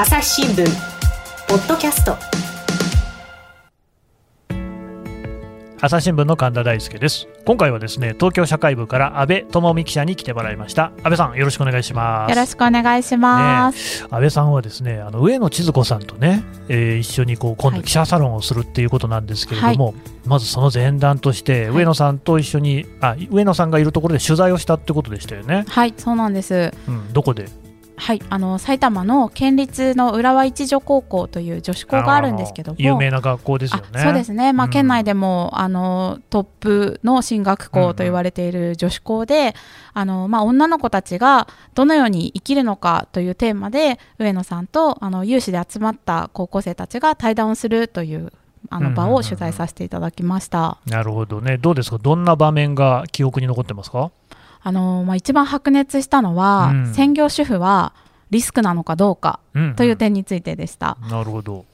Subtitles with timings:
[0.00, 0.64] 朝日新聞
[1.48, 2.16] ポッドキャスト。
[5.80, 7.26] 朝日新聞の神田大輔です。
[7.44, 10.92] 今回はですね東京社会部から安倍智美記者に来てもらいました。
[10.98, 12.30] 安倍さんよろしくお願いします。
[12.30, 19.94] よろしくお願いします、ね、安倍さんはですねあの上野千鶴子さんとね、えー、一緒にこう今度記者サロンをするっていうことなんですけれども、はい、
[20.26, 25.64] まずその前段として上野さんと一緒に、はい、あ上野さんがいるところで取材をしたってことでしたよね。
[25.68, 27.48] はいそうなんです、うん、どこで？
[27.98, 32.76] はいあの埼玉の県立の浦和一女高校という女子校があるんですけども。
[32.78, 34.00] 有名な学校ですよね。
[34.00, 39.54] そうですね、まあ、県内でも、あのトップの進学校と言われている女子校で、
[39.92, 48.32] あのまあ、女の子たちがどのように生きるのかというテーマで上野さんとあの有志で集まった高校生たちが対談をするという
[48.70, 51.58] あの場を取材させていただきました、なるほどね。
[51.58, 51.98] どうですか？
[51.98, 54.10] どんな場面が記憶に残ってますか？
[54.60, 57.92] あのまあ、一番白熱したのは、うん、専業主婦は
[58.30, 59.40] リスクなのかどうか
[59.76, 60.98] という点についてでした。
[61.00, 61.64] うんうん、なるほど。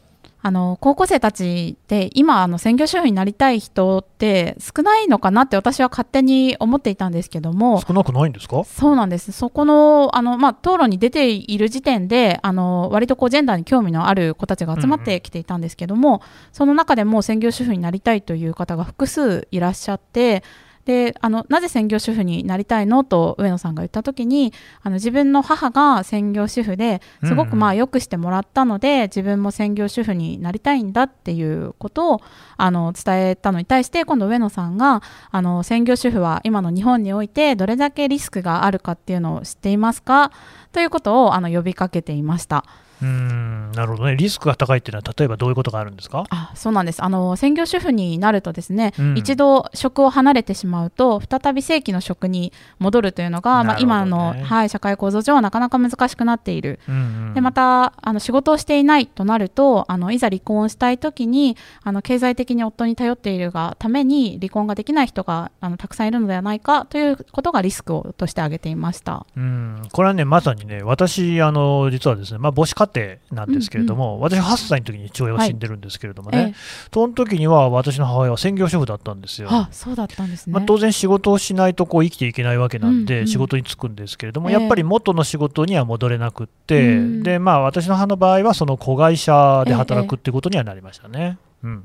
[0.47, 8.63] あの高校生たちって今あの専業主婦になりたい人って少ないのかなって私は勝手に思っていたんですけども少なくないんですか？
[8.65, 9.33] そうなんです。
[9.33, 16.21] そこのあの、まあ、討論に出ている時点であの割とこうジェンダーに興味のある子たちが集まってきていたんですけども、うんうん、
[16.53, 20.45] その中でも専業主婦になりたいという方が複数いらっしゃって
[20.85, 23.05] であのなぜ専業主婦になりたいの？
[23.05, 32.21] と上野さんが言った時にあの自分の母が専業主婦ですごくまあよくしてもらったので、自分も専業主婦になりたいんだっていうことを
[32.57, 40.33] あの伝えたのに対して今度上野さんがあの専業主婦は今の日本においてどれだけリスクがあるかっていうのを知っていますか？
[40.73, 42.65] ということをあの呼びかけていました。
[43.05, 46.25] うんなるほどね、リスクが高いっていうのは、例えばどういうことがあるんですか？
[46.31, 47.05] あそうなんです。
[47.05, 56.99] あの、専業主婦になると、ですね、うん、一度職を離れてしまうと、再び正規の職に戻るというのが、ね、まあ、今の、はい、社会構造上はなかなか難しくなっている、うんう
[57.31, 69.27] ん、でまたあの仕事をしていないとなると、あのいざ離婚したいときにあの、経済的に夫に頼っているがために、離婚ができない人があのたくさんいるのではないかということがリスクをとして挙げていました。
[69.37, 69.83] うん。
[69.91, 76.55] これはね、まさにね、私、あの実はですね、まあ、母子家庭なんですけれども、うんうん、私、8歳の時に父親が死んでるんですけれどもね、はい、
[76.93, 79.49] その時には私の母親は専業主婦だったんですよ。
[79.51, 91.39] あそうだったんですね、まあ、当然、仕事をしないとこう生きていけないわけなんで、仕事に就くんですけれども、やっぱり元の仕事には戻れなくって、でまあ、私の母の場合は、その子会社で働くってことにはなりましたね。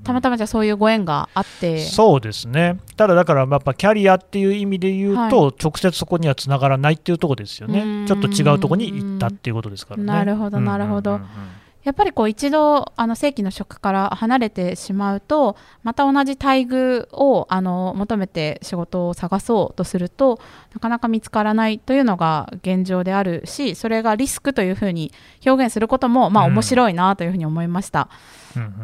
[0.03, 1.79] たまたまじゃそういうご縁があって。
[1.79, 10.05] そうですね、ただだからやっぱキャリアっていう意味で言うと、はい、直接そこにはつながらないっていうところですよね、ちょっと違うところに行ったっていうことですからね。
[10.05, 11.19] なるほどなるほど、
[11.83, 20.39] やっぱりこう一度あの正規の職から離れてしまうとまた同じ待遇をあの求めて仕事を探そうとすると
[20.73, 25.13] なかなか見つからないというのが現状であるしそれがリスクというふうに
[25.45, 28.09] 表現することもまあ面白いなというふうに思いました。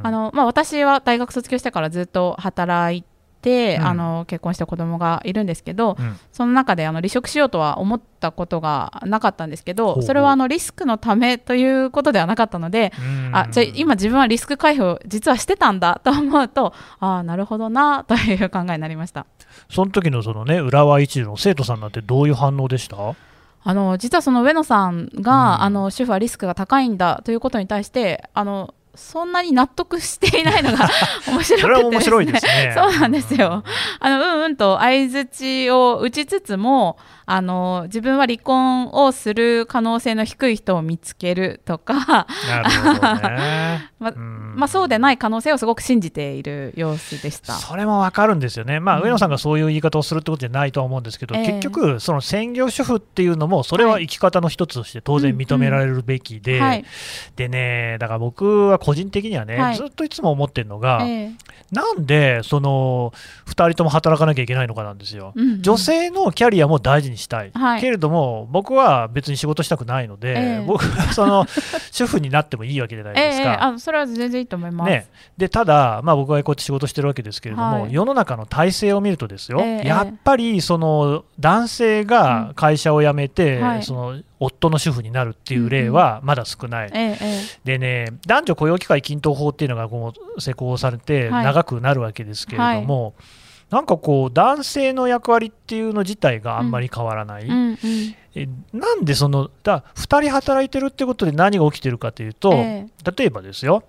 [0.03, 3.03] あのまあ、私は大学卒業してからずっと働い
[3.42, 12.92] て、うん、あの結婚した子供がいるんですけど、うん、その中であの離職しようとは思ったことがなかったんですけどそれはあのリスクのためということではなかったので、
[13.31, 19.28] あじゃあ今自分はリスク回避を実はしてたんだと思うとああなるほどなという考えになりました。
[19.70, 22.97] その時のそのね浦和一の生徒さんなんてどういう反応でした？
[23.68, 30.89] あの実はその上野さんが、うん、あの主婦はリスクが高いんだということに対してあのそんなに納得していないのが
[31.28, 32.73] 面白くて、ね、それは面白いですね。
[32.78, 33.63] そうなんですよ。
[34.00, 36.97] あのうんうんと相づちを打ちつつも、
[37.28, 42.28] あの自分は離婚をする可能性の低い人を見つけるとか
[44.00, 44.11] ま
[44.55, 47.53] まあ、そうでない可能性をすごく信じている様子でした。
[47.53, 56.85] それも分かるんですよね、まあ、上野さんがそういう言い方をするってことじゃないとは思うんですけど、結局、その専業主婦っていうのも、それは生き方の一つとして当然認められるべきで、
[57.35, 61.31] でね、だから僕は個人的にはね、はい、ずっといつも思ってるのが、え
[61.72, 63.12] なんでその
[63.47, 71.47] 2人とも働かなきゃいけないのかなんですよ、うんうん、女性のキャリアも大事にしたい、はい、けれども、僕は別に仕事したくないので、えー、僕はその
[71.91, 73.73] 主婦になってもいいわけじゃないですか。
[73.76, 74.91] えそれは全然いいと思います。
[74.91, 87.17] ね、でただ、まあ、僕はこうやって仕事してるわけですけれども、はい、世の中の体制を見るとですよ、やっぱりその男性が会社を辞めて、うん、その夫の主婦になるっていう例はまだ少ない、うんうん、
[87.64, 93.14] でね男女雇用機会均等法っていうのがこう施行されて長くなるわけですけれども、はい、
[93.72, 97.46] なんかこう男性の役割っていうの自体があんまり変わらない。
[97.46, 97.78] うんうん。
[98.73, 103.84] なんでそのだ2人働いてるってことで何が起きてるかというと、えー、例えばですよ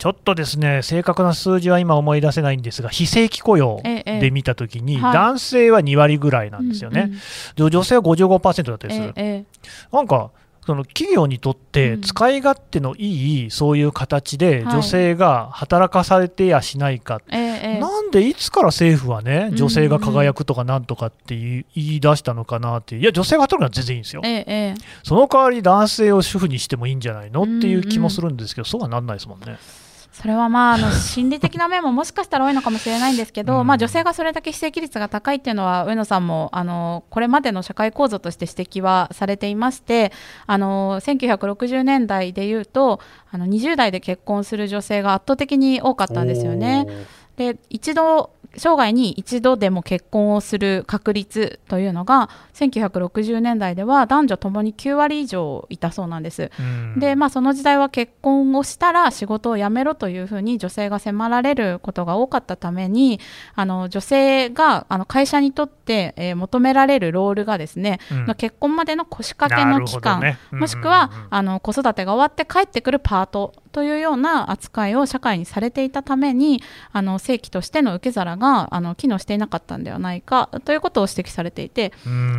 [0.00, 7.10] ちょっとですね正確な数字は今思い出せないんですが非正規雇用で見たときに、男性は2割ぐらいなんですよね、
[7.58, 9.46] うんうん、女性は55%だったりする、
[9.92, 10.30] なんか
[10.64, 24.22] その企業にとって使い勝手のいいそういう形で女性が働かされてやしないか、はい、なんでいつから政府はね女性が輝くとかなんとかって言い出したのかなっていや女性が働くのは全然いいんですよ、
[25.02, 29.58] その代わり男性を主婦にしてもいいんじゃないのっていう気もするんですけど、そうはなんないですもんね。
[30.20, 40.12] それはまああの心理的な面ももしかしたら多いのかもしれないんですけど、うん、まあ、女性がそれだけ非正規率が高いっていうのは上野さんもあのこれまでの社会構造として指摘はされていまして
[40.46, 43.00] あの1960年代でいうと
[43.30, 46.86] あの20代で結婚する女性が圧倒的に多かったんですよね。
[47.36, 56.50] で一度生涯に一度でも結婚をする確率というのが1960年代では男女ともに9割以上いたそうなんです。
[56.96, 63.20] でまあその時代は結婚をしたら仕事を辞めろというふうに女性が迫られることが多かったために
[63.54, 76.62] あの女性があの会社にとって、えー、求められるロールがですね、うん、結婚までの腰掛けの期間、ね、もしくは、あの子育てが終わって帰ってくるパートというような扱いを社会にされていたために
[76.92, 81.92] あの正規としての受け皿があの機能していなかったんではないかということを指摘されていて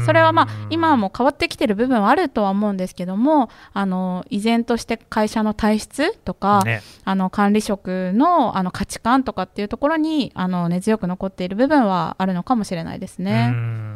[0.05, 13.53] それはまあ今も変わってきている部分はあるとは思うんですけどもあの依然として会社の体質とか、ね、あの管理職のあの価値観とかっていうところにあの根強く残っている部分はあるのかもしれないですね。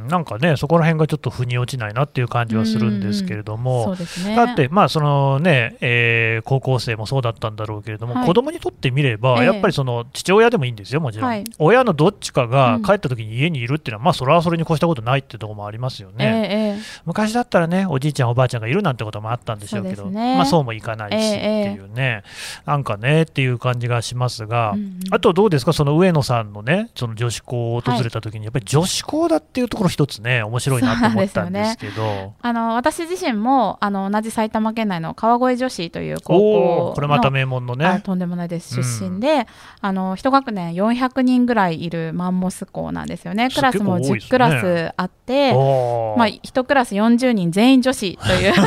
[0.09, 3.95] なんかねそこら辺がちょっと腑に落ちないなっていう感じはするんですけれども、
[4.25, 38.75] ね、だってまあそのね、えー、高校生もそうだったんだろうけれども、はい、子供にとってみれば、やっぱりその父親でもいいんですよ、もちろん、はい、親のどっちかが帰った時に家にいるっていうのは、うん、まあ、それはそれに越したことないっていうところもありますよね、えー、昔だったらね、おじいちゃん、おばあちゃんがいるなんてこともあったんでしょうけど、そう、ね,、まあ、そうもいかないしっていうね、えー、なんかねっていう感じがしますが、うんうん、あとどうですか、その上野さんのね、その女子校を訪れた時に、やっぱり女子校だっていうところ、一つね、面白いなと思ったんですけど、ね、あの私自身もあの同じ埼玉県内の川越女子という高校これまた名門のね、とんでもないです。
[38.81, 39.45] 出身で、うん、
[39.81, 43.49] あの一学年400人ぐらいいるマンモス校なんですよね。
[43.49, 48.53] クラスも10クラスあって、まあ、1クラス40人全員女子という。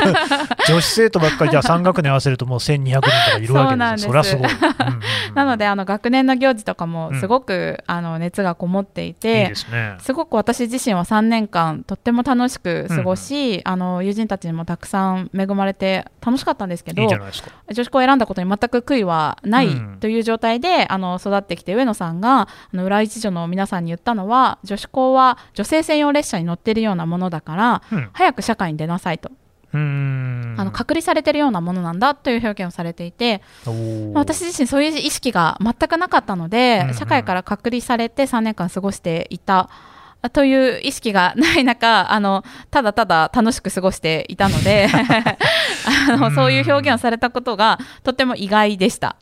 [0.67, 4.47] 女子生徒ばっかりじゃあ 3学年合わせるともう1200人とかいるわけですそれはすごい、
[5.35, 19.69] なのであの学年の行事とかもすごく、うん、あの熱がこもっていてす、ね,、ごく私自身は3年間とっても楽しく過ごし、うん、あの友人たちにもたくさん恵まれて楽しかったんですけど女子校を選んだことに全く悔いはない
[19.99, 29.31] という状態で、うん、あの育ってきて上野さんがあの浦一女の皆さんに言ったのは女子校は女性専用列車に乗ってるようなものだから、うん、早く社会に出なさいと。
[29.71, 33.43] あの隔離されてるようなものなんだという表現をされていて
[34.15, 39.69] 私自身そういう意識が全くなかったので、うんうん、社会から隔離されて3年間過ごしていた
[40.33, 44.87] という意識がない中 あのただただ楽しく過ごしていたので
[46.11, 49.15] あのそういう表現をされたことがとても意外でした。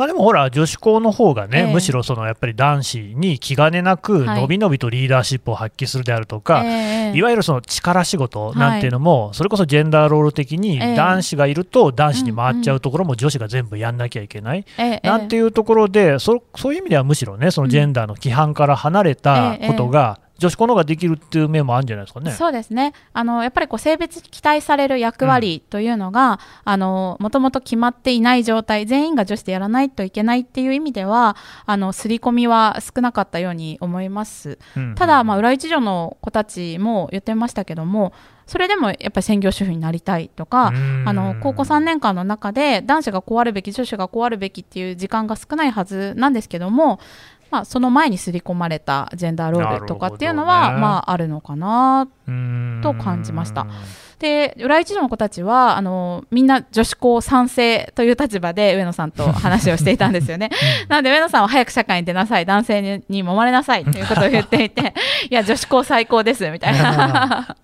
[0.00, 6.64] まあ、でもほら、女子校の方がね、えー、むしろそのやっぱり男子に気兼ねなく、のびのびとリーダーシップを発揮するであるとか、は
[7.12, 22.32] い、いわゆるその力仕事なんていうのも、はい、それこそジェンダーロール的に、男子がいると男子に回っちゃうところも女子が全部やんなきゃいけない、えー、なんていうところでそ、そういう意味ではむしろね、そのジェンダーの規範から離れたことが、女子校の方ができるっていう面もあるんじゃないですかね。
[22.32, 22.94] そうですね。
[23.12, 34.58] あのやっぱりこう性別期待される役割というのが、うん、あのもともと決まっていない状態、全員が女子でやらないといけないっていう意味では、あの刷り込みは少なかったように思います。
[34.76, 38.14] うんうん、ただまあ裏一条の子たちも言ってましたけども。
[38.50, 40.72] それでもやっぱり専業主婦になりたいとか
[41.04, 46.98] あの高校3年間の中で男子がこうあるべき女子がこうあるべきっていう時間が少ないはずなんですけども
[47.50, 52.08] まあ、その前に刷り込まれたジェンダーロールとかっていうのは、ね、まあ、あるのかな
[52.82, 53.66] と感じました。
[54.20, 60.50] で浦一条の子たちはあのみんな女子校賛成という立場で上野さんと話をしていたんですよね。
[60.88, 62.44] なので上野さんは早く社会に出なさい。
[62.44, 63.84] 男性にに揉まれなさい。
[63.84, 64.94] ということを言っていて
[65.30, 67.56] いや女子校最高ですみたいな。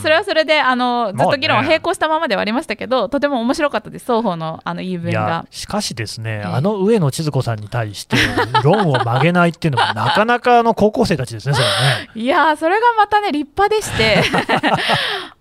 [0.00, 5.46] それはそれであのずっと議論は並行したままではありましたけど、とても面白かったです双方のあの言い分が。
[5.50, 8.16] しかしですね、えー、あの上野千鶴子さんに対して
[8.64, 12.10] 論を曲げないっていうのは なかなかの高校生たちですねそれね。
[12.16, 14.24] いやそれがまたね立派でして。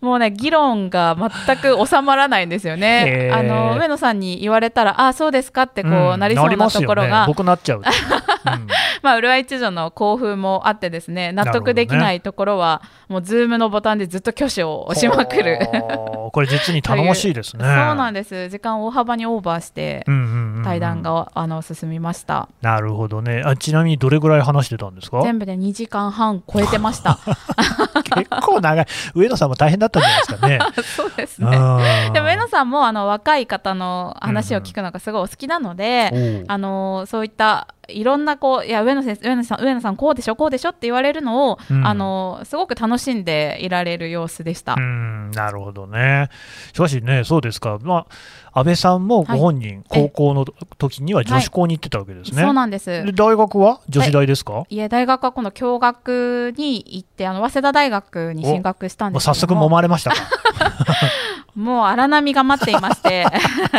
[0.02, 1.16] もうね議論が
[1.48, 3.32] 全く収まらないんですよね。
[3.34, 7.82] あの上野さんに言われたらあそうですかってこう、うん、なりそうなところが、ね、僕なっちゃう。
[7.82, 8.68] うん、
[9.04, 15.60] まあ浦和一条の興奮もあってですね納得できないところは、ね、もうズームのボタンでずっと挙手を押しまくる。
[16.32, 17.64] これ実に頼もしいですね。
[17.66, 18.50] そうなんです。
[18.50, 20.06] 時間大幅にオーバーして、
[20.64, 22.48] 対談が、あの進みました。
[22.62, 23.42] なるほどね。
[23.46, 25.22] あちなみにどれぐらい話してたんですか？
[25.22, 27.18] 全部で2時間半超えてました。
[28.16, 28.86] 結構長い。
[29.16, 30.60] 上野さんも大変だったんじゃないですかね。
[30.84, 31.50] そうですね。
[32.14, 36.20] でも上野さんもあの若い方の話を聞くのがすごいお好きなので、うん。
[36.20, 36.44] う。
[36.44, 44.76] ん、あのそういったいろんなこういや上野先生上野さん上野さんこうでしょこうでしょって言われるのを、うん、あのすごく楽しんでいられる様子でした。
[44.78, 46.30] うんなるほどね。
[46.74, 47.78] しかしねそうですか。
[47.82, 48.08] ま
[48.54, 50.46] あ安倍さんもご本人、はい、高校の
[50.78, 52.38] 時には女子校に行ってたわけですね。
[52.38, 52.86] はい、そうなんです。
[53.06, 53.80] で大学は？
[53.90, 54.66] 女子大ですか？
[54.70, 60.16] いえ大学は今度共学に行ってあの早稲田大学に進学したんですけど早速揉まれましたか。
[61.56, 63.26] もう荒波が待っていまして。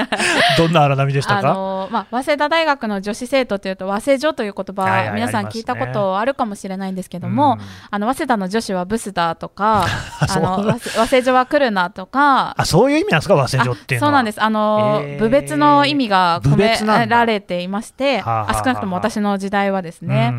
[0.59, 7.59] どんな荒波でしたか、あのまあ、早稲田大学の女子生徒というと早稲女という言葉、皆さん聞いたことあるかもしれないんですけども、
[7.91, 9.87] あの早稲田の女子はブスだとか
[10.21, 12.55] あの早稲女は来るなとか。
[12.57, 14.11] あそういう意味なんですか早稲女っていうのは？
[14.11, 14.43] そうなんです。
[14.43, 20.35] あの、えー、部別の意味が込められていましてあ少なくとも私の時代はですね、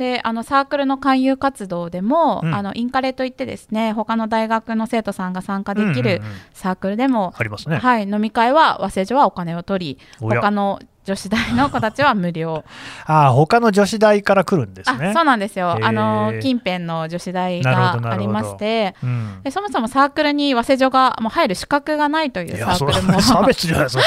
[0.00, 6.22] であのサークルの勧誘活動でも、うん、あのインカレといってですね他の大学の生徒さんが参加できる
[6.54, 12.64] サークルでも、ありますね、はい、飲み会は早稲女はお金を取り他の女子大の子たちは無料。
[13.04, 15.12] ああ他の女子大から来るんですね。
[15.14, 15.78] そうなんですよ。
[15.82, 23.20] あの近辺の女子大がありまして、うん、でそもそもサークルに早稲女がもう入る資格がないというサークルも。
[23.22, 24.02] 差別じゃないですか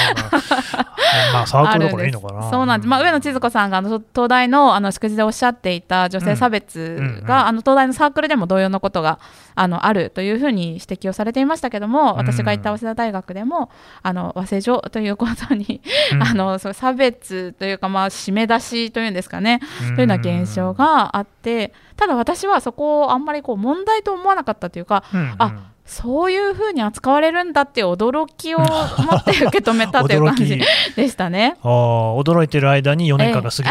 [1.34, 2.50] まあサークルだからいいのかな。
[2.50, 9.20] そうなんです、まあ、上野千鶴子さんがあの東大のあの祝辞でおっしゃっていた女性差別が、あの東大のサークルでも同様のことが
[9.56, 13.70] あのあるというふうに指摘をされていましたけども私が行った早稲田大学でも
[14.02, 15.82] あの早稲女ということに、
[16.20, 30.62] あのそう差別というか、まあ、締め出しというんですかね、というような現象があってただ私はそこをあんまりこう問題と思わなかったというか、うんうん、あそういうふうに扱われるんだって驚きを持って受け止めたという感じ
[30.96, 31.58] でしたね。
[31.62, 33.70] あ驚いてる間に4年間が過ぎ。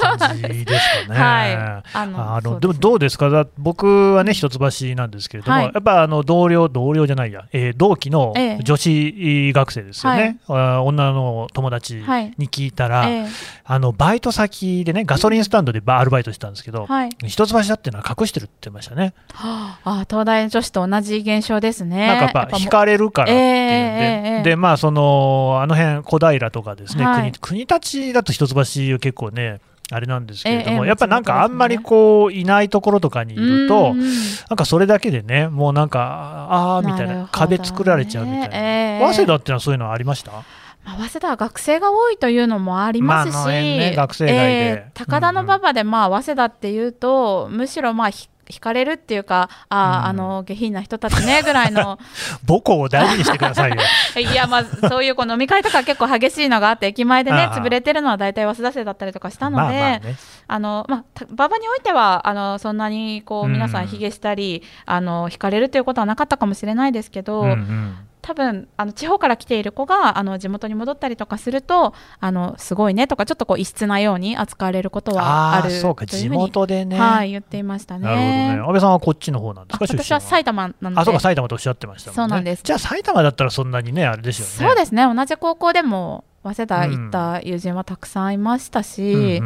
[0.00, 1.20] た感じですかね。
[1.20, 1.54] はい、
[1.94, 3.46] あのあのでもどうですか？
[3.58, 11.94] 僕はね一橋なんですけれども、はい、やっぱあの同僚同僚じゃないや、えー、同期の女子学生ですよね、はい、女の友達
[12.38, 13.24] に聞いたら、はい
[13.66, 19.14] あのバイト先でねガソリンスタンドでアルバイトしてたんですけど、はい、一橋だっていうのは隠してるって言ってましたね。
[19.32, 22.06] はあ、あ東大女子と同じ現象ですね。
[22.06, 29.60] なんかやっぱ惹かれるからっていうんで、えー、でまあそのあの辺小平とかですね、はい、国国立だと一橋は結構ね。
[29.90, 40.32] あれなんですけれども、えー、やっぱなんかあんまりこういないところとかにいると、なんかそれだけでね、もうなんか、ああみたいな、壁作られちゃうみたいな、えー、早稲田っていうのはそういうのはありました？
[40.32, 48.10] まあ、早稲田は学生が多いというのもありますし、まあね、学生えー、高田馬場でまあ早稲田っていうと、むしろまあ
[48.48, 51.98] 惹かれるっていうか、あ、うん、あの下品な人たちねぐらいの。
[52.46, 53.76] 母校を大事にしてくださいよ。
[54.20, 60.00] いやまあそういうこう飲み会とか結構激しいのがあって駅前でね潰れてるのは大体早稲田生だったりとかしたので、
[60.46, 76.98] あのまあ馬場においてはあのそんなにこう皆さん卑下したり、うん、あの惹かれるということはなかったかもしれないですけど、うんうん多分あの地方から来ている子があの地元に戻ったりとかするとあのすごいねとかちょっとこう異質なように扱われることはあるそうか地元でね。
[76.98, 78.04] はい言っていましたね。
[78.06, 78.60] なるほどね。
[78.60, 81.00] 安倍さんはこっちの方なんですか私は埼玉なので。
[81.02, 82.62] あそうか埼玉とおっしゃってました、ね、そうなんです。
[82.64, 84.68] じゃあ埼玉だったらそんなにねあれですよね。
[84.68, 85.04] そうですね。
[85.04, 89.42] 同じ高校でも早稲田行った友人はたくさんいましたし、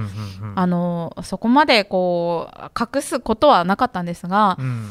[0.57, 4.91] あのそこまでこう隠すことはなかったんですが、うん、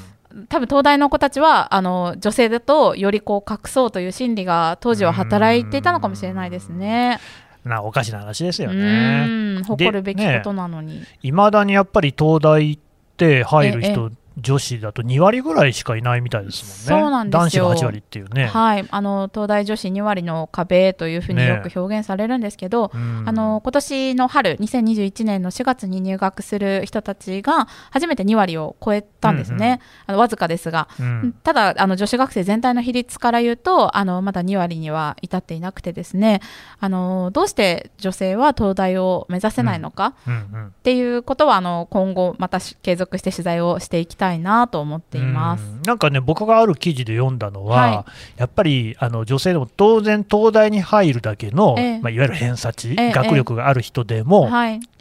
[0.49, 7.19] 多分東大の子たちはあの女性だとよりこう隠そうという心理が当時は働いていたのかもしれないですね。
[7.63, 9.61] なおかしな話ですよね。
[9.65, 11.03] 誇るべきことなのに。
[11.23, 12.79] いま、ね、だにやっぱり東大っ
[13.17, 17.03] て入る人女子だと2割ぐらいしかいないみたいですもんね。
[17.03, 17.65] そうなんですよ。
[17.65, 18.45] 男子が8割っていうね。
[18.45, 29.65] はい、あの東大女子2割の壁というふうによく表現されるんですけど、ね、あの今年の春2021年の4月に入学する人たちが初めて2割を超えたんですね。
[29.67, 36.41] うんうん、あのわずかですが、うん、ただあの女子学生全体の比率から言うとあのまだ2割には至っていなくてですね、
[36.79, 45.61] あのどうして女性は東大を目指せないのか、うんうんうん、っていうことはあの今後また継続して取材をしていきたいたいなと思っています。
[45.85, 48.05] なんかね、僕がある記事で読んだのは、は
[48.37, 54.49] い、やっぱりあの女性でも当然、東大に入るだけの、えまあ、いわゆる偏差値、え、学力がある人でも、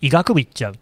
[0.00, 0.74] 医学部行っちゃう。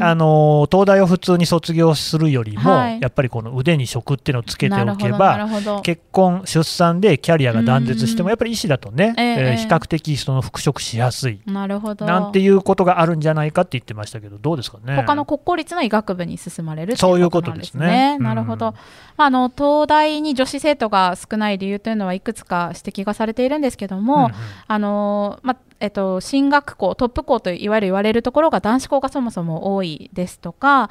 [0.00, 5.48] あの東大を普通に卒業するよりも、はい、やっぱりこの腕に職っていうのをつけておけば
[5.82, 11.40] 結婚出産でキャリアが断絶してもやっぱり医師だとね、えー、えー、比較的その復職しやすい。
[11.46, 12.06] なるほど。
[12.06, 14.96] なんていうことがあるんじゃないかって言ってましたけどどうですかね。
[14.96, 18.18] 他の国公立の医学部に進まれるそういうことですね。
[18.18, 18.74] なるほど、
[19.16, 24.32] まあ、あの東大に女子生徒が少ない理由というのはいくつか指摘がされているんですけども、うんうん、
[24.66, 30.88] あのまあえっと、進学校トップ校といわゆる言われるところが男子校がそもそも多いですとかあ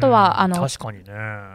[0.00, 0.68] とはあのね、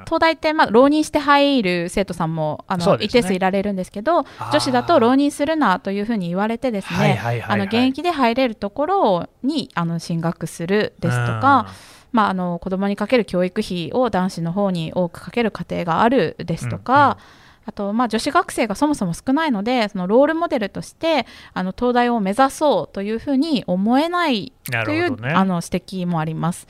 [0.05, 7.19] 東大って、まあ、浪人して入る生徒さんもあの、ね、一定数いられるんですけど女子だと浪人するなというふうに言われてですね
[7.65, 11.67] 現役で入れるところにあの進学するですとか。
[12.13, 17.17] まあ、あの子供にかける教育費を男子の方に多くかける家庭があるですとか、うんうん
[17.65, 24.51] あと、まあ、女子学生がそもそも少ないのでそのロールモデルとしてあの東大を目指そうというふうに思えない
[24.85, 26.67] という、ね、あの指摘もあります。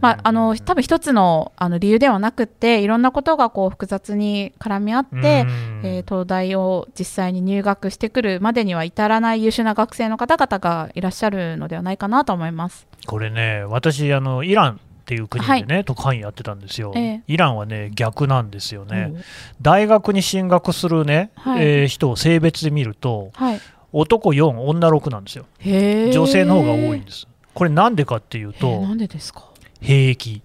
[0.00, 5.46] まあ、あの多分一つのあの理由ではなくていろんなことがこう複雑に絡み合って、
[5.82, 12.86] えー、東大を実際に入学してくるまでには至らない優秀な学生の方々がいらっしゃるのではないかなと思います。
[13.06, 19.22] これね私あのイランっていう国でね、はい、特派員やってたんですよ、えー、イランはね逆なんですよね、うん、
[19.62, 23.60] 大学に進学するね、はい、えー、人を性別で見ると、はい、
[23.90, 25.46] 男4女6なんですよ。
[25.64, 27.26] 女性の方が多いんです。
[27.54, 29.46] これなんでかっていうとなんでですか？
[29.80, 30.42] 兵役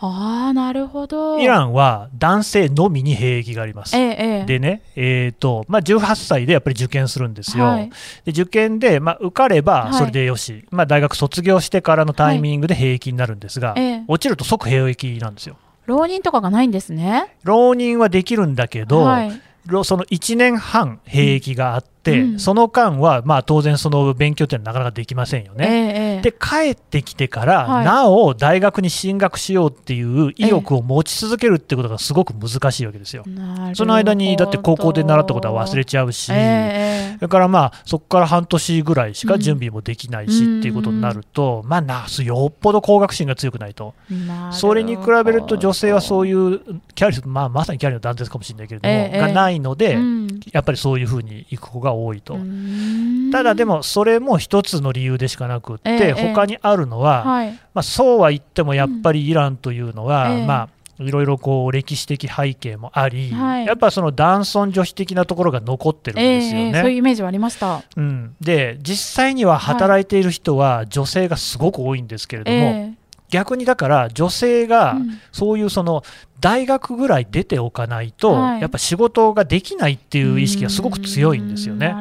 [0.00, 3.96] あなるほどイランは男性のみに兵役があります。
[3.96, 7.64] ええ、でね、えーとまあ、18歳でやっぱり受験するんですよ。
[7.64, 7.90] はい、
[8.24, 15.56] で受験で、まあ、受かればそれでよし、はい、まあ、大学卒業してからのタイミングで兵役になるんですが、はい、落ちると即兵役なんですよ。
[15.86, 17.36] 浪人とかがないんですね。
[17.44, 19.04] 浪人はできるんだけど、
[19.84, 26.16] その1年半兵役があって、うん、その間は、まあ、当然その勉強ってなかなかできませんよね。
[26.16, 33.24] えー、で帰ってきてから、はい、なお大学に進学しようっていう意欲を持ち続けるってことがすごく難しいわけですよ。
[33.74, 43.94] その間にだって高校で習ったことは忘れちゃうし、えー、それからまあそこから半年ぐらいしか準備もできないし、っていうことになると、まあなよっぽど高学心が強くないと。
[44.52, 46.60] それに比べると女性はそういう
[46.94, 49.98] キャリア、まあ、まさにキャリアの断絶かもしれないけれども、えー、がないので、
[50.52, 52.36] やっぱりそういうふうに行く子が多いと。
[53.32, 60.68] ただでもそれも一つの理由でしかなくって、えー、他にあるのは、はい、まあ、そうは言ってもやっぱりイランというのは、うん、まあ
[61.02, 66.68] いろいろこう歴史的背景もあり、はい、やっぱその男尊女卑的なところが残ってるんですよね。
[66.68, 72.83] えー、そういうイメージはありました、うん、で実際には働いている人は女性がすごく多いんですけれども、えー
[73.34, 74.96] 逆にだから女性が
[75.32, 76.04] そういうその
[76.38, 81.96] 大学ぐらい出ておかないと、やっぱ仕事ができないっていう意識がすごく強いんですよね。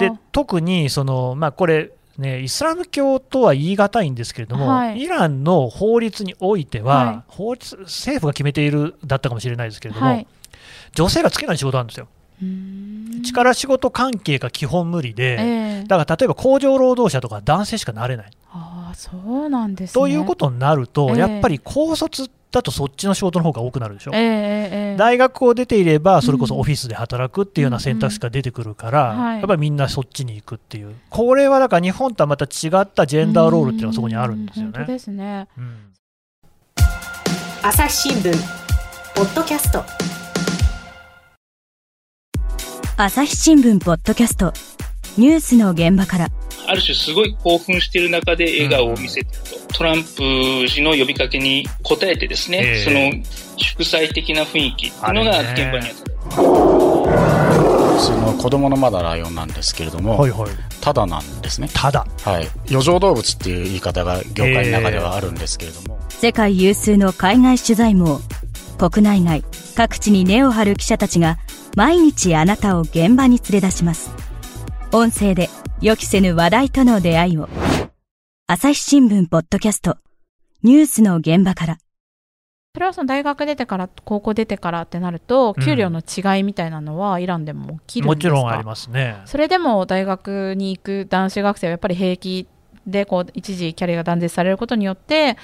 [0.00, 10.26] で特にその、まあ、これね、イスラム教とは言い難いんですけれども、はい、イランの法律においては、はい、法律政府が決めているだったかもしれないですけれども、はい、
[10.94, 12.08] 女性がつけない仕事なんですよ。
[12.40, 18.30] 力仕事関係が基本無理で、えー、だから例えば工場労働者とか男性しかなれない。
[18.50, 34.72] あそうなんです、ね、ということになると、えー、やっぱり高卒だとそっちの仕事の方が多くなるでしょ、えー、大学を出ていればそれこそオフィスで働くっていうような選択肢が出てくるから、うんうん、やっぱりみんなそっちに行くっていう、これはだから日本とはまた違ったジェンダーロールっていうのがそこにあるんですよね。
[34.74, 35.76] 本当ですね、うん、
[37.62, 38.32] 朝日新聞
[39.14, 39.97] ポッドキャスト
[43.00, 44.52] 朝日新聞ポッドキャスト。
[45.16, 46.26] ニュースの現場から。
[46.66, 53.24] ある種すごい興奮している中で笑顔を見せてると、トランプ氏の呼びかけに応えてですね、えー、その
[53.56, 56.06] 祝祭的な雰囲気っていうのが現場にあった。
[58.00, 61.70] その子供のまだライオンなんですけれども、はいはい、ただなんですね。
[61.72, 62.04] ただ。
[62.24, 62.48] はい。
[62.68, 66.00] 余剰動物っていう言い方が業界の中ではあるんですけれども。
[66.08, 68.20] 世界有数の海外取材網、
[68.76, 69.44] 国内外、
[69.76, 71.38] 各地に根を張る記者たちが、
[71.76, 74.10] 毎日あなたを現場に連れ出します。
[74.92, 75.48] 音声で
[75.80, 77.48] 予期せぬ話題との出会いを。
[78.46, 79.98] 朝日新聞ポッドキャスト、
[80.62, 81.78] ニュースの現場から。
[82.74, 92.46] それはその大学出てから高校出てからってなると、給料の違いみたいなのはイランでも起きるんですか、もちろんありますねそれでも大学に行く男子学生はやっぱり平気
[92.88, 95.36] でこう一時キャリアが断絶されることによって、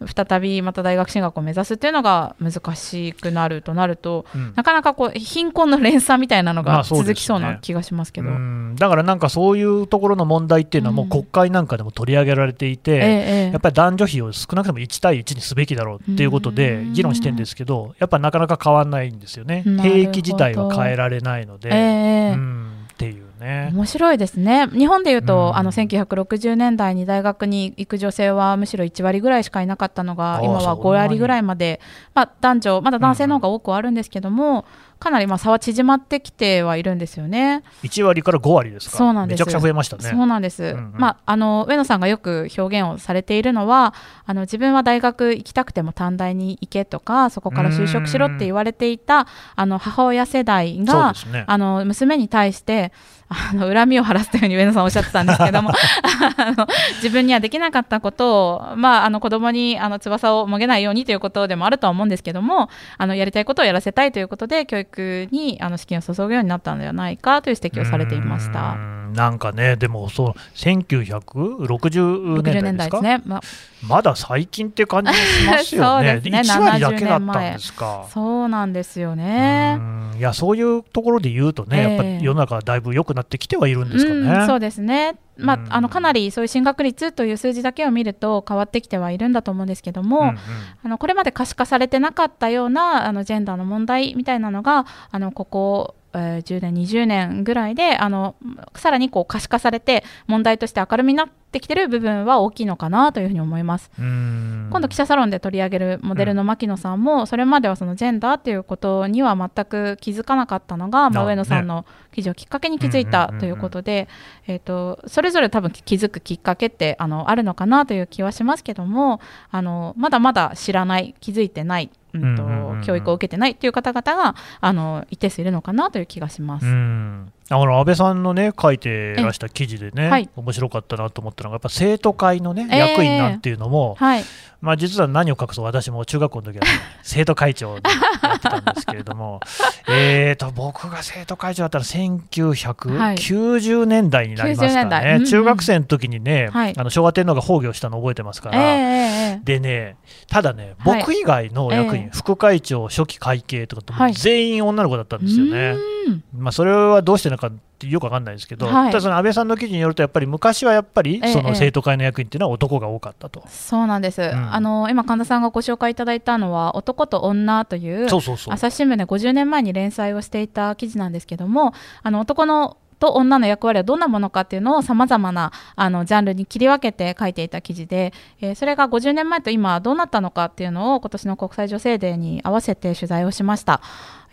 [0.00, 8.38] うん、再びまた大学進学を目指すっていうのが難しくなるとなると、うん、なかなかこう貧困の連鎖みたいなのが続きそうな気がしますけど、まあ
[8.70, 19.62] ね、だからなんかそういうところの問題っていうのはもう国会なんかでも取り上げられていて、うん、やっぱり男女比を少なくとも1対1にすべきだろうっていうことで議論してるんですけどやっぱなかなか変わらないんですよね。
[19.82, 21.68] 兵役自体は変えられないので。
[21.72, 23.70] えーっていうね。
[23.74, 24.66] 面白いですね。
[24.68, 31.80] 日本でいうと、うん、あの1960年代に大学に行く女性はむしろ1割ぐらいしかいなかったのが、今は5割ぐらいまで、
[32.14, 34.64] まあ、男女、まだ男性の方が多くはあるんですけども、
[34.98, 37.62] かなりまあ差は縮まってきてはいるんですよね。
[37.82, 38.96] 1割から5割ですか。
[38.96, 39.38] そうなんです。
[39.38, 40.04] めちゃくちゃ増えましたね。
[40.04, 52.92] そうなんです、うんうん、まあ、あの上野さんがよく表現をされているのはあの自分は大学行きたくても短大に行けとかそこから就職しろって言われていたあの母親世代が、ね、あの娘に対して
[53.28, 55.70] あの恨みを晴らすというふうに上野さんおっしゃってたんですけども
[56.36, 68.76] あの自分にはできなかったことを、まあ、あの子供にあの翼をもげないようにということでもあるとは思うんですけどもあのやりたいことをやらせたいということで教育にあの資金を注ぐようになったのではないかという指摘をされていました
[69.12, 73.40] なんかねでもそう1960年代ですね、ま
[73.82, 76.14] まだ最近って感じしますよね。
[76.24, 76.40] ね。
[76.40, 78.06] 1割だけだったんですか。
[78.08, 79.78] そうなんですよね。
[80.16, 84.40] いやそういうところで言うとね、やっぱり世の中だいぶ良くなってきてはいるんですかね。
[84.40, 85.16] うん、そうですね。
[85.38, 90.38] まあ、あのかなりそういう進学率という数字だけを見ると変わってきてはいるんだと思うんですけども、うんうん、
[90.84, 98.34] あのこれまで可視化されてなかったようなあのジェンダーの問題みたいなのがあのここえー、10年20年ぐらいであの
[98.74, 103.90] さらにこう可視化されて問題として明るみになってきてる部分は大きいのかなというふうに思います。
[103.98, 114.08] 今度記者サロンで取り上げるモデルの牧野さんも、うん、それまではそのジェンダーっていうことには全く気づかなかったのが、まあ、上野さんの記事をきっかけに気づいたということで、
[114.46, 121.90] えーと、それぞれ多分気づくきっかけってあのあるのかなという気はしますけどもあのまだまだ知らない気づいてない
[122.22, 126.66] うんと教育を受けてないっていう方々があの一定数いるのかなという気がします。
[126.66, 134.24] うんあの安倍さんのね書いてらした記事でね、はい、面白かったなと思ったのがやっぱ生徒会のね、役員なんていうのも、はい、
[134.60, 136.70] まあ、実は何を隠そう私も中学校の時は、ね、
[137.04, 137.88] 生徒会長で
[138.22, 139.38] やってたんですけれども
[139.88, 149.94] えと僕が生徒会長だったら1990年代になりますからね、はい、中学生の時にね、あの昭和天皇が崩御したの覚えてますから、えー、でね
[150.28, 155.95] ただね僕以外の役員、副会長初期会計とか全員女の子だったんですよね。
[156.36, 183.80] まあ、それはどうしてなかってよくわかんないですけど、はい、ただその安倍さんの記事によると、やっぱり昔はやっぱりその生徒会の役員っていうのは男が多かったと、ええ、そうなんです、うん、あの今、神田さんがご紹介いただいたのは、男と女という朝日新聞で50年前に連載をしていた記事なんですけども、あの男のと女の役割はどんなものかっていうのをさまざまなあのジャンルに切り分けて書いていた記事で、えー、それが50年前と今どうなったのかっていうのを今年の国際女性デーに合わせて取材をしました。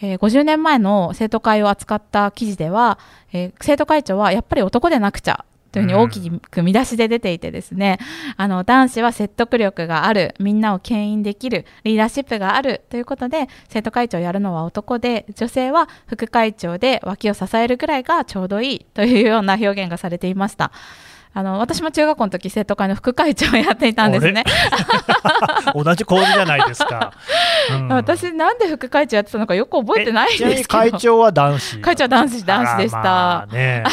[0.01, 2.99] えー、50年前の生徒会を扱った記事では、
[3.31, 20.71] えー、生徒会長はやっぱり男でなくちゃというふうに大きく見出しで出ていてですね、うん、あの男子は説得力があるみんなを牽引できるリーダーシップがあるということで生徒会長をやるのは男で女性は副会長で脇を支えるぐらいがちょうどいいというような表現がされていました。
[21.35, 24.43] あの私も中学校の時生徒会の副会長をやっていたんですね。
[25.73, 27.13] 同じ構図じゃないですか、
[27.71, 30.91] うん、私なんで副会長やってたのかよく覚えてないんですけど。
[30.91, 31.81] 会長は男子。
[31.81, 33.83] 会長は男子男子でした、ね、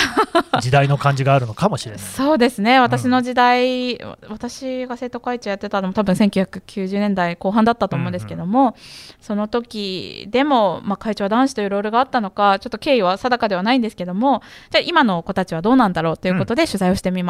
[0.61, 2.01] 時代の感じがあるのかもしれない。
[2.01, 2.79] そうですね。
[2.79, 8.75] 私の時代、うん、私が生徒会長やってたのも多分1990年代後半だったと思うんですけども、うんうん、
[9.21, 17.30] その時でも、まあ、会長は男子というロールがあったのかちょっと経緯は定かではないんですけどもじゃあ今の子たちはどうなんだろうということで取材をしてみました、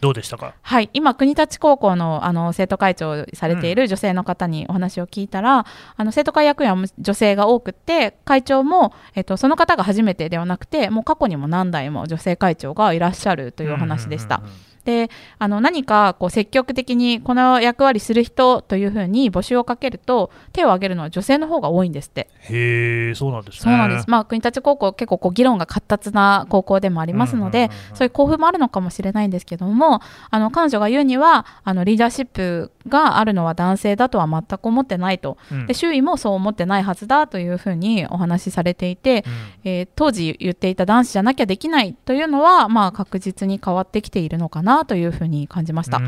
[0.00, 0.54] どうでしたか？
[0.62, 0.90] はい。
[0.92, 5.64] 今国立高校のあの生徒会長されている女性の方にお話を聞いたら、うん、
[5.96, 14.36] あの生徒会役員は女性が多くて会長も、えっと、その方が初めてではなくてもう過去にも何代も女性会長がいらっしゃるというお話でした。
[14.36, 22.28] うんうんうんうんであの何かこう積極的にこの役割する人というふうに募集をかけると手を挙げるのは女性の方が多いんですって。
[22.40, 23.60] へえそうなんですね。
[23.62, 24.08] そうなんです。
[24.08, 39.24] まあ国立高校結構こう議論が活発な高校でもありますので、そういう興奮もあるのかもしれないんですけどもあの彼女が言うにはあのリーダーシップがあるのは男性だとは全く思ってないと、うん、で周囲もそう思ってないはずだというふうにお話しされていて、
[39.64, 46.00] うん、えー、当時言っていた男子じゃなきゃできないというのは、まあ、確実に変わってきているのかなというふうに感じました。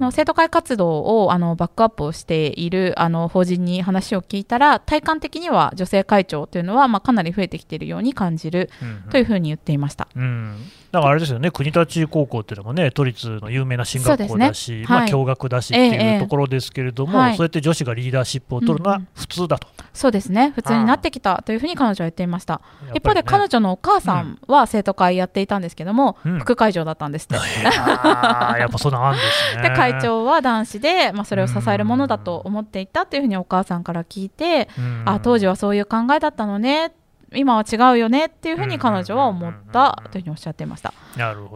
[0.00, 8.70] の生徒会活動をあのバックアップをしているあの法人に話を聞いたら体感的には女性会長というのは、まあ、かなり増えてきているように感じる
[9.10, 10.08] というふうに言っていました。
[10.14, 10.56] うんうん
[10.90, 14.84] だからあれですよね、国立高校っていうのもね、都立の有名な進学校だし、ね。
[14.86, 22.62] はい、まあ、共学だしっていうところですけれども、ええそうやって女子がリーダーシップを取るのは普通だと、うん、そうですね、普通になってきたというふうに彼女は言っていました。
[22.84, 27.34] ね、一方で、彼女のお母さんは生徒会やっていたんですけども、うん、副会長だったんですって。
[27.68, 29.62] やっぱそんなあんですね。
[29.68, 34.68] で、会長は男子で、まあ、それを支えるものだと思っていたというふうにお母さんから聞いて、
[35.04, 37.07] あ当時はそういう考えだったのねって。
[37.34, 40.94] 今は違うよねっていうふうに彼女は思ったというふうにおっしゃっていました。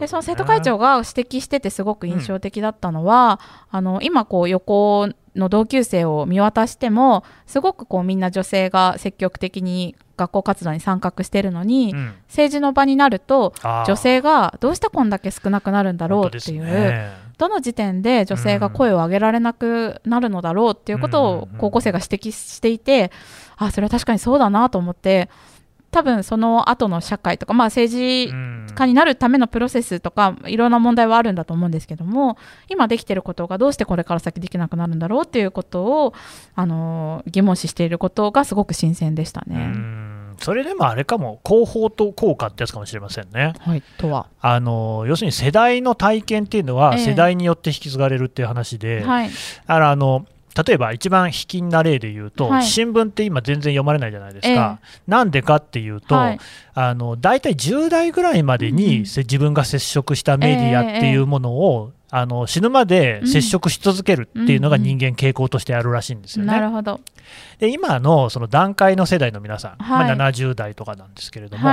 [0.01, 3.41] でその生徒会長が指摘しててすごく印象的だったのは、
[3.73, 13.55] うん、あの今こう横の同級生を見渡してもすごくこうみんな女性が積極的に学校活動に参画してるのに、うん、政治の場になると
[13.87, 23.11] 女性がどうしてこんだけ少なくなるんだろうっていう、ね、どの時点で女性が声を上げられなくなるのだろうっていうことを高校生が指摘していて、
[23.57, 25.29] あそれは確かにそうだなと思って
[25.93, 28.33] 多分その後の社会とか、まあ、政治
[28.75, 36.15] 家になるためのプロセスとかいろんな問題はあるんだと思うんですけども今できていることがどうしてこれから先できなくなるんだろうっていうことを
[36.55, 40.13] あの疑問視していることがすごく新鮮でしたね。
[40.39, 43.53] それでもあれかも、広報と効果ってやつかもしれませんね。
[43.61, 44.27] はい、とは。
[44.41, 49.31] あの要するに世代の体験っていうのは、世代によって引き継がれるっていう話で、えーはい、
[49.67, 56.39] あの例えば一番卑近な例で言うと、はい、新聞って今全然読まれないじゃないですか、ええ、なんでかっていうと、はい、
[56.75, 66.53] あの大体10代ぐらいまでに、うん、自分が接触したメディアっていうものを、え、あの死ぬまで接触し続けるっていうのが人間傾向としてあるらしいんですよね。
[66.53, 67.01] なるほど。
[67.59, 71.71] で今のその段階の世代の皆さん、はい、まあ、70代とかなんですけれども、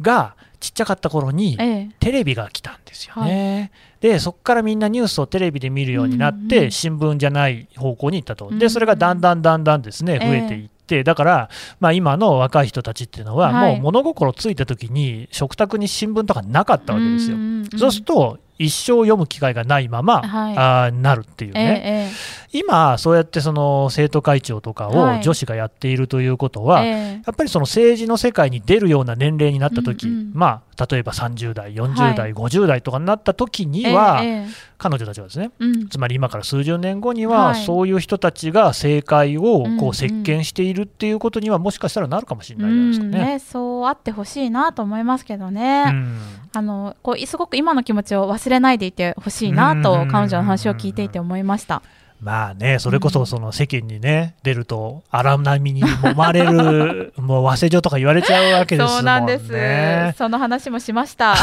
[0.00, 1.58] がちっちゃかった頃に
[1.98, 3.72] テレビが来たんですよね。
[4.02, 17.36] でそこからみんなニュースをテレビで見るようになって、新聞じゃない方向に行ったと、でそれがだんだんだんだんですね増えていって、だから、まあ、今の若い人たちっていうのは、もう物心ついた時に食卓に新聞とかなかったわけですよ。
[17.78, 22.10] そうすると一生読む機会がないまま、はい、あなるっていうね、
[22.52, 34.46] ええ、今、そうやってその生徒会長とかを女子がやっているということは、はい、やっぱりその政治の世界に出るような年齢になった時、うんうん、まあ例えば30代、40代、はい、50代とかになった時には、え、
[34.78, 43.18] 彼女たちはですね、うん、つまり今から数十年後には、そういう人たちが政界をこう席巻しているっていうことには、もしかしたらなるかもしれないですかね。
[43.18, 45.84] うんねそうあってほしいなと思いますけどね。
[45.88, 46.18] うん。
[46.54, 51.82] あのこうすごく今の気持ちを忘れないでいてほしいなと彼女の話を聞いていて思いました。
[52.22, 58.96] まあね、それこそその世間にね、出ると荒波に揉まれる、 もう和製女とか言われちゃうわけですもんね。
[58.96, 60.18] そうなんです。
[60.18, 61.34] その話もしました。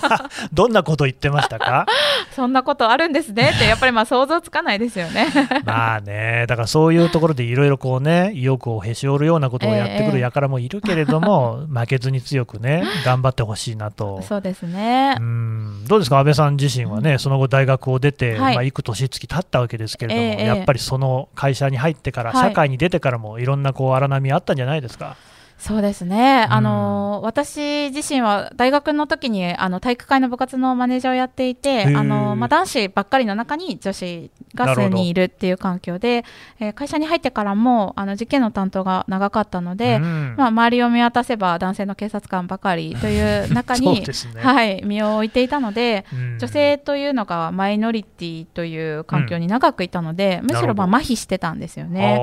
[0.52, 1.86] どんなこと言ってましたか？
[2.36, 5.28] そんなことあるんですねって、やっぱりまあ想像つかないですよね。
[5.64, 14.20] まあね、だからそういうところでいろいろこうね、意欲をへし折るようなことをやってくる輩もいるけれども、えー、負けずに強くね、頑張ってほしいなと。
[14.20, 15.16] そうですね。
[15.18, 25.16] うんどうですか、安倍さん自身はね、うん、その後大学を出て、はい、まあ、幾年月経ったわけですけれども、やっぱりその会社に入ってから、社会に出てからもいろんなこう荒波あったんじゃないですか。
[25.58, 36.24] そうですね、うん、あの私自身は大学の時にあの体育会の部活のマネージャーをやっていてあの、まあ、男子ばっかりの中に女子が数人いるっていう環境で、
[36.60, 44.02] えー、会社に入ってからもあの事件の担当が長かったので、うん、まあ、周りを見渡せば男性の警察官ばかりという中に
[44.34, 52.20] ね、はい、身を置いていたので、うん、女性というのがマイノリティという環境に長くいたので、むしろまあ麻痺してたんですよね。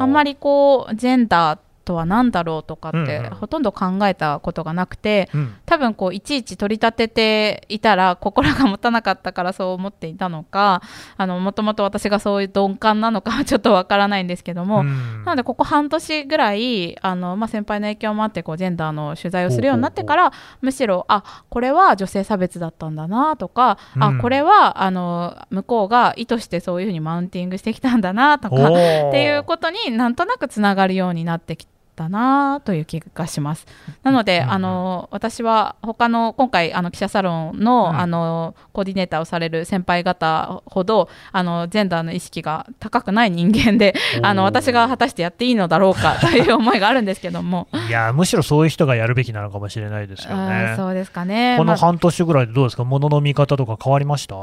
[0.00, 10.82] あんまりこうジェンダーとは何だろうとかってほとんど考えたことがなくて、うん、多分こういちいち取り立てていたら心が持たなかったから そう思っていたのか
[11.18, 28.68] もともと私がそういう鈍感なのかは ちょっとわからないんですけども、うん、なのでここ半年ぐらいあの、まあ、先輩の影響もあってこうジェンダーの取材をするようになってからむしろあこれは女性差別だったんだなとか、うん、あこれはあの向こうが意図してそういうふうにマウンティングしてきたんだなとかっ
[29.10, 31.73] ていうことになんとなくつながるようになってきて。
[31.94, 33.66] ったなという気がします。
[34.02, 47.68] なので、うん、あの私は他の今回あの記者サロンのうん、あのコーディネーターをされる先輩方ほどあのジェンダーの意識が高くない人間で、あの私が果たしてやっていいのだろうか という思いがあるんですけども。
[47.88, 50.74] いやむしろそういう人がやるべきなのかもしれないですよね。
[50.76, 51.56] そうですかね。
[51.58, 54.34] この半年ぐらいでどうですか、ものの見方とか変わりました？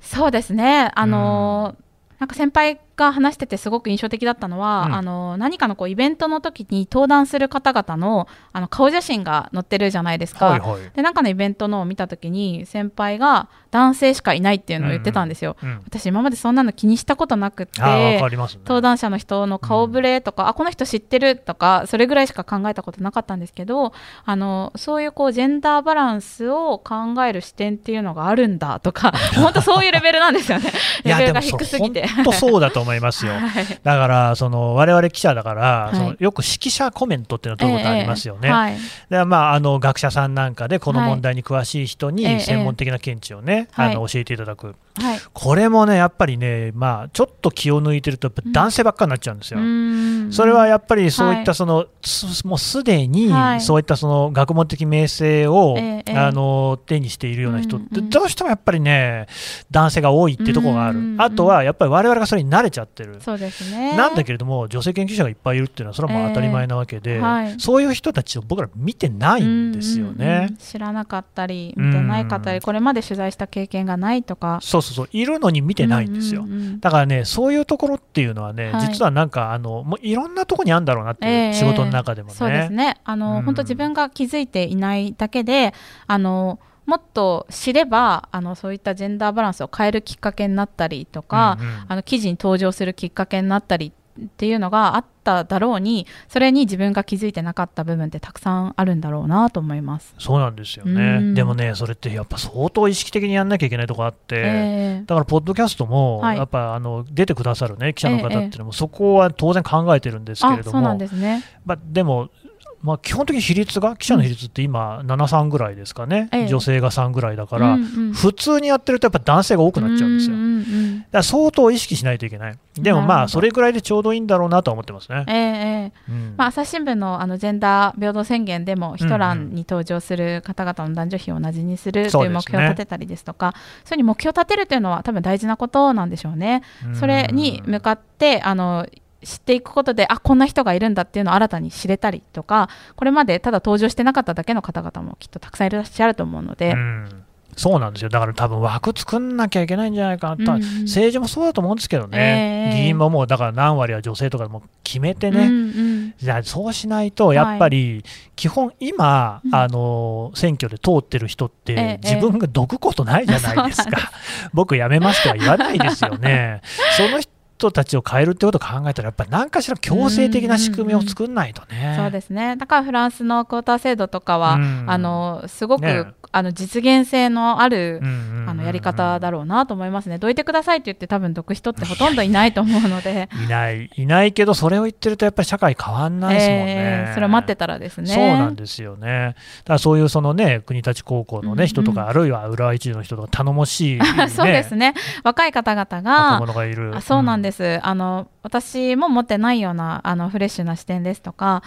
[0.00, 0.90] そうですね。
[0.94, 1.84] あの、うん、
[2.20, 10.46] なんか先輩が話しててすごく印象的だったのは、うん、あの何かのこうイベントの時に登壇する方々のあの顔写真が載ってるじゃないですか。
[10.46, 15.56] はいはい、でなんかのイベントのを見た時に先輩が男性しかいないっていうのを言ってたんですよ。
[15.62, 23.92] うんうん、私今までそんなの気にしたことなくて、ね、登壇者の人の顔ぶれとか、うん、あこの人知ってるとかそれぐらいしか考えたことなかったんですけど
[24.24, 30.72] あのそういうこうジェンダーバランスを考える視点っていうのがあるんだとか 本当そういうレベルなんですよね。
[31.04, 32.06] レベルが低すぎて。
[32.06, 33.32] 本当そうだと思いますよ。
[33.34, 38.48] はい、だからその我々記者だから、はい、そのよく指揮者コメントっていうのを取ることありますよね。
[38.48, 38.76] えーはい、
[39.10, 44.74] でまああの学者さんなんかでこの問題に詳しい人に専門的な見地をね、あの教えていただく。
[45.00, 49.60] はい、これもね、やっぱりね、まあ、ちょっと気を抜いてると、男性ばっかりになっちゃうんですよ。
[49.60, 59.26] うん、それはやっぱりそういったその、はい、もうすでにそういったその学問的名声を、あの手にしているような人って、どうしてもやっぱりね、
[59.70, 63.20] 男性が多いっていうところがある、あとはやっぱり我々がそれに慣れちゃちゃってる。
[63.20, 63.96] そうですね。
[63.96, 74.58] なんだけれども女性研究者がいっぱいいるっていうのはそれはまあ当たり前なわけで、えーはい、そういう人たちを僕ら見てないんですよね、うんうんうん、知らなかったり見てない方り、これまで取材した経験がないとか。
[74.62, 75.08] そうそうそう。
[75.12, 82.96] いるのに見てないんですよ、うんうんうん、だからねそういうところっていうのはね、はい、実はなんかあのもういろんなところにあるんだろうなっていう、仕事の中でもね、そうですね。
[83.04, 85.74] あの、うん、本当自分が気づいていないだけで
[86.06, 86.58] あの
[86.88, 100.14] もっと知ればあのそういったジェンダーバランスを変えるきっかけになったりとか、うんうん、あの記事に登場するきっかけになったりっていうのがあっただろうにそれに自分が気づいてなかった部分ってたくさんあるんだろうなと思います。
[100.18, 110.70] そうなんですよね、でもねそれってやっぱ相当意識的にやんなきゃいけないとこあって、えー、だからポッドキャストも、やっぱあの出てくださるね記者の方っていうのも、そこは当然考えてるんですけれども。
[110.72, 112.30] そうなんですね、まあ、でも
[112.80, 120.36] まあ、基本的に比率が記者の比率って今、7、3ぐらいですかね、ええ、女性が3ぐらいだから、うんうん、普通にやってるとやっぱ男性が多くなっちゃうんですよ。
[120.36, 126.34] うんうんうん、だから相当意識しないといけない、でもまあ、それぐらいでちょうどいいんだろうなと思ってますね、ええうん。
[126.36, 136.62] まあ、朝日新聞のあのジェンダー平等宣言でも、一欄に登場する方々の男女比を同じにするという目標を立てたりですとか、そういうふうに目標を立てるというのは、多分大事なことなんでしょうね。
[136.94, 138.86] それに向かってあの
[139.24, 146.72] 知っていくことであこんな人がいるんだっていうのを新たに知れたりとかこれまでただ登場してなかっただけの方々もきっとたくさんいらっしゃると思うので。
[146.72, 147.24] うん。
[147.58, 148.08] そうなんですよ。
[148.08, 150.36] だから多分枠作んなきゃいけないんじゃないかな。
[150.36, 155.66] と、うん、政治もそうだと思うんですけどね、えー、議員ももうだから何割は女性とかも決めてね、うんう
[156.06, 158.04] ん、じゃそうしないとやっぱり
[158.36, 166.60] 基本今、あの選挙で通ってる人って自分がどくことないじゃないですか、 えー、僕辞めますとは言わないですよね。
[166.96, 171.96] その人人たちを変えるってことを考えたら、やっぱり何かしら強制的な仕組みを作んないとね。
[171.98, 178.00] そうですねだからフランスのクォーター制度とかは、あのすごく、ね、あの実現性のある、
[178.46, 180.18] あのやり方だろうなと思いますね。
[180.18, 183.28] どいてくださいって言って多分どく人ってほとんどいないと思うので。
[183.44, 186.64] いないいないけどそれを言ってるとやっぱり社会変わんないですもんね。
[186.68, 188.14] えー、それを待ってたらですね。
[188.14, 189.34] そうなんですよね。
[189.64, 194.94] だからそういうそのね国立高校のね、人とかあるいは浦和一の人とか頼もしい、ね、 そうですね。
[195.24, 197.00] 若い方々が若者がいる。
[197.00, 197.47] そうなんです。
[197.82, 201.62] あの私も持ってないようなあのフレッシュな視点ですとか、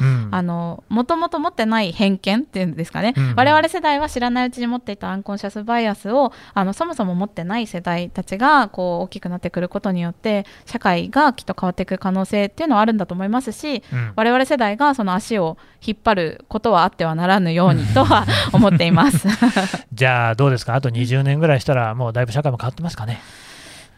[0.89, 19.27] もともと持ってない偏見っていうんですかね、うんうん、我々世代は知らないうちに持っていたアンコンシャスバイアスをあのそもそも持ってない世代たちがこう大きくなってくることによって社会がきっと変わっていく可能性っていうのはあるんだと思いますし、うん、我々世代がその足を引っ張ることはあってはならぬようにとは 思っています。
[19.93, 20.75] じゃあどうですか？
[20.75, 23.21] あと20年ぐらいしたらもうだいぶ社会も変わってますかね？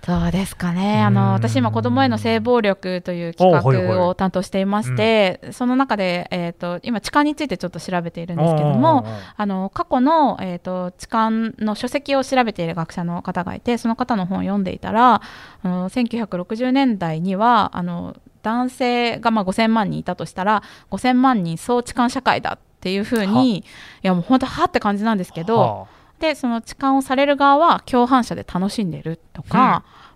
[0.06, 1.02] そうですかね。
[1.02, 9.06] あの私今子どもへの性暴力という企画を担当していまして、うん、その中で、えーと、今痴漢についてちょっと調べているんですけども
[9.38, 15.22] あの過去の、えーと、痴漢の書籍を調べている学者の方がいてその方の本を読んでいたら
[15.63, 23.63] あの1960年代にはあの男性がまあ5000万人いたとしたら5000万人総痴漢社会だっていうふうにい
[24.02, 25.88] やもう本当はって感じなんですけど。
[26.24, 29.60] でその痴漢をされる側は共犯者で楽しんでるとか、うん、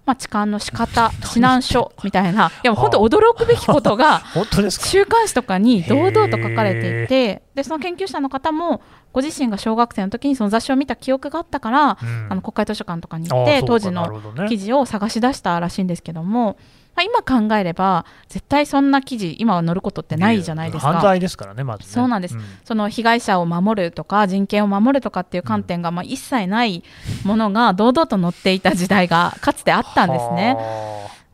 [0.06, 2.50] まあ、痴漢の仕方 指南書みたいな。
[2.64, 4.22] いや本当驚くべきことが
[4.72, 16.56] 週刊誌とかに堂々と書かれていてでその研究者の方もご自身が小学生の時にその雑誌を見た記憶があったから、うん、あの国会図書館とかに行って当時の記事を探し出したらしいんですけども。
[16.98, 20.94] まあ、今考えれば絶対そんな記事今は載ることってないじゃないですか。
[20.94, 26.84] 犯罪ですからねまず、ね、そうなんです、うん、その被害者を守るとか人権を守るとかっていう観点が、まあ、一切ない
[27.24, 30.58] ものが堂々と載っていた時代がかつてあったんですね。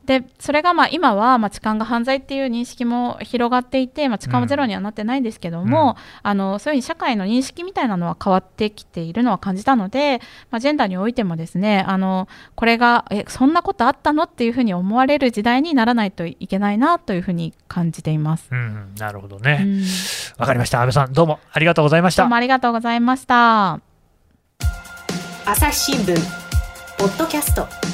[0.05, 10.19] でそれがまあ今はまあ痴漢が犯罪っていう認識も広がっていて、まあ、痴漢はゼロにはなってないんですけども、うん、あのそういうふうに社会の認識みたいなのは変わってきているのは感じたので、
[10.51, 18.47] まあ、ジェンダーにおいてもですねあのこれがえそんなことあったのっていうふうに思われる時代にならないといけないなというふうに感じています。
[18.51, 19.51] うん、なるほどね。
[19.51, 20.81] わ、うん、かりました。
[20.81, 21.39] 安倍さんどうも。
[21.51, 22.23] ありがとうございました。
[22.23, 23.79] どうもありがとうございました。
[25.45, 26.15] 朝日新聞
[26.97, 27.92] ポッドキャスト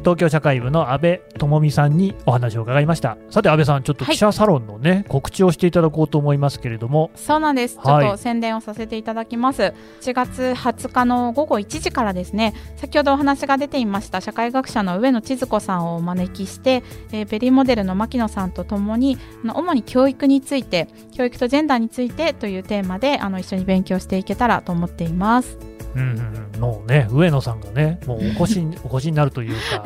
[0.00, 3.16] 東京社会部の安倍智美さんにお話を伺いました。
[3.30, 7.10] さて安倍さんちょっと記者サロンのね、はい、告知をしていただこうと思いますけれども。
[7.14, 9.72] そうなんです、はい、ちょっと宣伝をさせていただきます。
[10.00, 16.82] 4月20日の午後1時からですね先ほどお話が出ていました社会学者の上野千鶴子さんをお招きして、
[17.12, 25.58] えー、ベリーモデルの牧野さんとともに主に教育について教育とジェンダーについてというテーマであの一緒に勉強していけたらと思っています
[25.94, 29.84] うんうん、もうね上野さんがねもうお越し お越しになるというか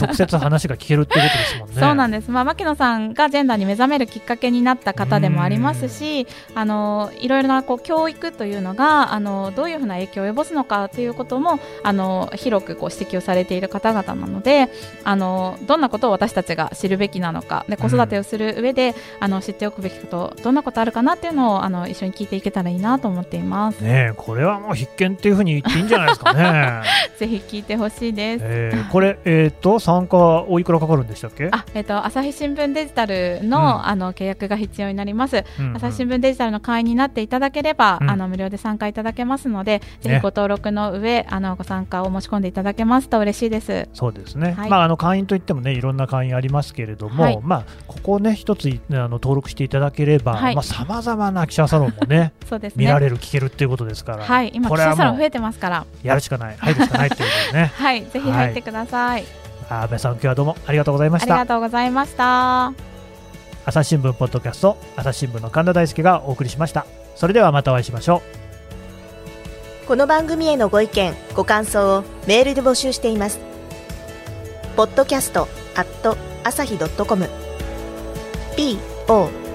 [0.00, 1.74] 直接話が聞けるってことですもんね。
[1.80, 2.30] そうなんです。
[2.30, 14.68] まあ牧野さんがジェンダーに目覚めるきっかけになった方でもありますし、あのいろいろなこう教育というのがあのどういうふうな影響を及ぼすのかということもあの広くこう指摘をされている方々なので、
[15.04, 23.80] あのどんなことを私たちが知るべきなのか、で子育てをする上で、あの知っておくべきことどんなことあるかなっていうのをあの一緒に聞いていけたらいいなと思っています。
[23.80, 26.82] ねこれはもう必見っていうふうに言っていいんじゃないですかね。
[27.18, 28.44] ぜひ聞いてほしいです。
[28.44, 31.48] えー、これえっ、ー、と参加はおいくらかかるんでしたっけ？
[31.50, 35.44] あえっ、ー、と朝日新聞デジタルの、うん、あの契約が必要になります。
[35.58, 43.88] うんうん、朝日新聞デジタルの会員になっていただければ、うん、あの無料で参加いただけますので、ぜひご登録の上、あのご参加を申し込んでいただけますと嬉しいです。
[43.92, 44.54] そうですね。
[44.56, 55.86] はい、まああの会員といってもねいろんな会員ありますけれども、はい、まあここね一つあの登録していただければ、はい、まあさまざまな記者サロンもね そうですね見られる聞けるっていうことですから、はい、今記者サロン増えてますから。
[56.02, 56.56] やるしかない。
[56.58, 57.72] 入るしかないっていうことでね。
[57.76, 59.24] はい、ぜひ入ってください。
[59.68, 61.34] 安倍さん今日はどうもありがとうございました。
[61.34, 62.72] ありがとうございました。
[63.66, 66.86] 朝日新聞ポッドキャスト朝日新聞の神田大輔がお送りしました。
[67.16, 68.22] それではまたお会いしましょ
[69.84, 69.86] う。
[69.86, 73.38] この番組へのご意見ご感想をメールで募集しています。
[74.76, 77.28] ポッドキャストアット朝日ドットコム。
[79.06, 79.48] Podcast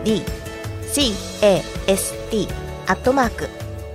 [2.87, 3.62] アットマーク